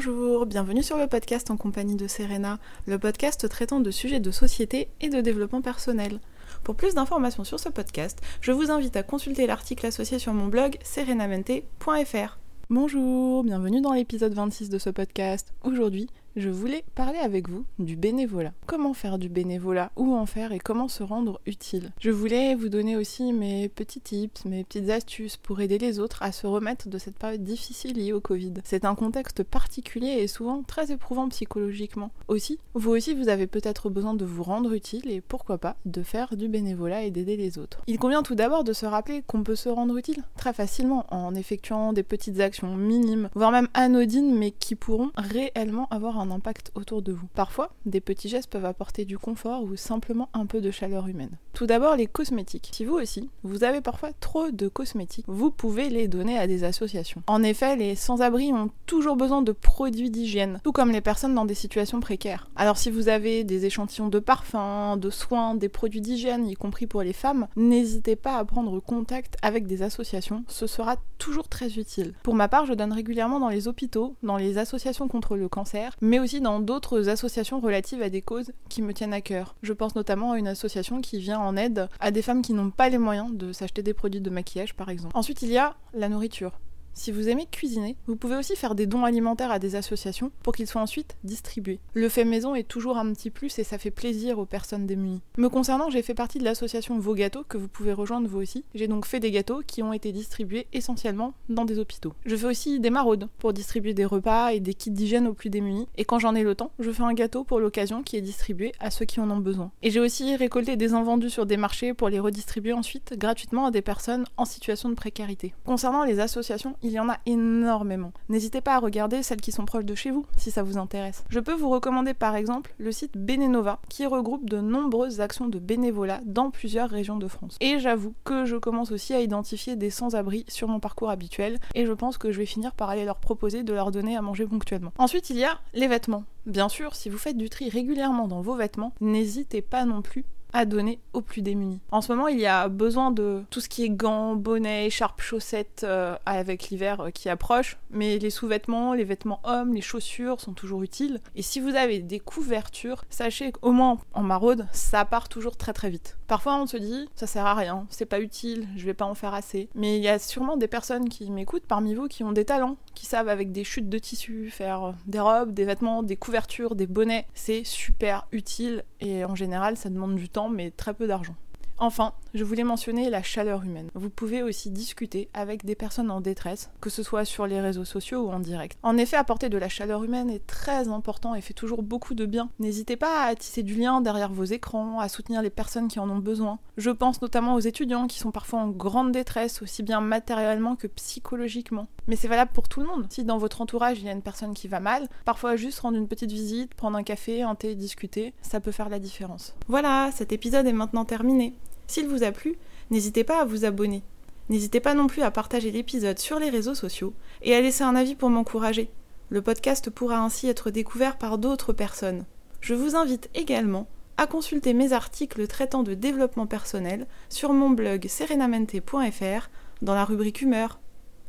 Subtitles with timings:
[0.00, 4.30] Bonjour, bienvenue sur le podcast en compagnie de Serena, le podcast traitant de sujets de
[4.30, 6.20] société et de développement personnel.
[6.62, 10.46] Pour plus d'informations sur ce podcast, je vous invite à consulter l'article associé sur mon
[10.46, 12.38] blog serenamente.fr.
[12.70, 15.52] Bonjour, bienvenue dans l'épisode 26 de ce podcast.
[15.64, 16.08] Aujourd'hui,
[16.38, 18.52] je voulais parler avec vous du bénévolat.
[18.66, 21.90] Comment faire du bénévolat, où en faire et comment se rendre utile?
[22.00, 26.22] Je voulais vous donner aussi mes petits tips, mes petites astuces pour aider les autres
[26.22, 28.54] à se remettre de cette période difficile liée au Covid.
[28.64, 32.12] C'est un contexte particulier et souvent très éprouvant psychologiquement.
[32.28, 36.02] Aussi, vous aussi vous avez peut-être besoin de vous rendre utile et pourquoi pas de
[36.02, 37.82] faire du bénévolat et d'aider les autres.
[37.88, 41.34] Il convient tout d'abord de se rappeler qu'on peut se rendre utile très facilement en
[41.34, 46.70] effectuant des petites actions minimes, voire même anodines mais qui pourront réellement avoir un impact
[46.74, 47.26] autour de vous.
[47.34, 51.38] Parfois, des petits gestes peuvent apporter du confort ou simplement un peu de chaleur humaine.
[51.52, 52.70] Tout d'abord, les cosmétiques.
[52.72, 56.64] Si vous aussi, vous avez parfois trop de cosmétiques, vous pouvez les donner à des
[56.64, 57.22] associations.
[57.26, 61.44] En effet, les sans-abri ont toujours besoin de produits d'hygiène, tout comme les personnes dans
[61.44, 62.48] des situations précaires.
[62.56, 66.86] Alors si vous avez des échantillons de parfums, de soins, des produits d'hygiène, y compris
[66.86, 71.78] pour les femmes, n'hésitez pas à prendre contact avec des associations, ce sera toujours très
[71.78, 72.14] utile.
[72.22, 75.96] Pour ma part, je donne régulièrement dans les hôpitaux, dans les associations contre le cancer,
[76.08, 79.54] mais aussi dans d'autres associations relatives à des causes qui me tiennent à cœur.
[79.62, 82.70] Je pense notamment à une association qui vient en aide à des femmes qui n'ont
[82.70, 85.16] pas les moyens de s'acheter des produits de maquillage par exemple.
[85.16, 86.52] Ensuite, il y a la nourriture.
[86.94, 90.54] Si vous aimez cuisiner, vous pouvez aussi faire des dons alimentaires à des associations pour
[90.54, 91.78] qu'ils soient ensuite distribués.
[91.94, 95.20] Le fait maison est toujours un petit plus et ça fait plaisir aux personnes démunies.
[95.36, 98.64] Me concernant, j'ai fait partie de l'association Vos Gâteaux que vous pouvez rejoindre vous aussi.
[98.74, 102.14] J'ai donc fait des gâteaux qui ont été distribués essentiellement dans des hôpitaux.
[102.26, 105.50] Je fais aussi des maraudes pour distribuer des repas et des kits d'hygiène aux plus
[105.50, 105.86] démunis.
[105.96, 108.72] Et quand j'en ai le temps, je fais un gâteau pour l'occasion qui est distribué
[108.80, 109.70] à ceux qui en ont besoin.
[109.82, 113.70] Et j'ai aussi récolté des invendus sur des marchés pour les redistribuer ensuite gratuitement à
[113.70, 115.54] des personnes en situation de précarité.
[115.64, 118.12] Concernant les associations, il y en a énormément.
[118.28, 121.24] N'hésitez pas à regarder celles qui sont proches de chez vous si ça vous intéresse.
[121.28, 125.58] Je peux vous recommander par exemple le site Benenova qui regroupe de nombreuses actions de
[125.58, 127.56] bénévolat dans plusieurs régions de France.
[127.60, 131.86] Et j'avoue que je commence aussi à identifier des sans-abri sur mon parcours habituel et
[131.86, 134.46] je pense que je vais finir par aller leur proposer de leur donner à manger
[134.46, 134.92] ponctuellement.
[134.98, 136.24] Ensuite, il y a les vêtements.
[136.46, 140.24] Bien sûr, si vous faites du tri régulièrement dans vos vêtements, n'hésitez pas non plus
[140.52, 141.80] à donner aux plus démunis.
[141.90, 145.20] En ce moment, il y a besoin de tout ce qui est gants, bonnets, écharpes,
[145.20, 150.40] chaussettes euh, avec l'hiver euh, qui approche, mais les sous-vêtements, les vêtements hommes, les chaussures
[150.40, 151.20] sont toujours utiles.
[151.36, 155.72] Et si vous avez des couvertures, sachez qu'au moins en maraude, ça part toujours très
[155.72, 156.16] très vite.
[156.26, 159.14] Parfois, on se dit, ça sert à rien, c'est pas utile, je vais pas en
[159.14, 159.68] faire assez.
[159.74, 162.76] Mais il y a sûrement des personnes qui m'écoutent parmi vous qui ont des talents,
[162.94, 166.86] qui savent avec des chutes de tissu faire des robes, des vêtements, des couvertures, des
[166.86, 167.26] bonnets.
[167.34, 171.34] C'est super utile et en général, ça demande du temps mais très peu d'argent.
[171.80, 173.88] Enfin, je voulais mentionner la chaleur humaine.
[173.94, 177.84] Vous pouvez aussi discuter avec des personnes en détresse, que ce soit sur les réseaux
[177.84, 178.76] sociaux ou en direct.
[178.82, 182.26] En effet, apporter de la chaleur humaine est très important et fait toujours beaucoup de
[182.26, 182.50] bien.
[182.58, 186.10] N'hésitez pas à tisser du lien derrière vos écrans, à soutenir les personnes qui en
[186.10, 186.58] ont besoin.
[186.78, 190.88] Je pense notamment aux étudiants qui sont parfois en grande détresse, aussi bien matériellement que
[190.88, 191.86] psychologiquement.
[192.08, 193.06] Mais c'est valable pour tout le monde.
[193.10, 195.98] Si dans votre entourage il y a une personne qui va mal, parfois juste rendre
[195.98, 199.54] une petite visite, prendre un café, un thé, discuter, ça peut faire la différence.
[199.68, 201.54] Voilà, cet épisode est maintenant terminé.
[201.86, 202.56] S'il vous a plu,
[202.90, 204.02] n'hésitez pas à vous abonner.
[204.48, 207.94] N'hésitez pas non plus à partager l'épisode sur les réseaux sociaux et à laisser un
[207.94, 208.90] avis pour m'encourager.
[209.28, 212.24] Le podcast pourra ainsi être découvert par d'autres personnes.
[212.62, 213.86] Je vous invite également
[214.16, 219.50] à consulter mes articles traitant de développement personnel sur mon blog serenamente.fr
[219.82, 220.80] dans la rubrique humeur.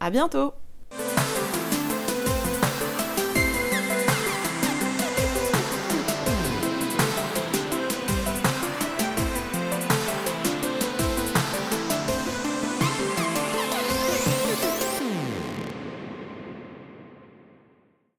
[0.00, 0.54] À bientôt!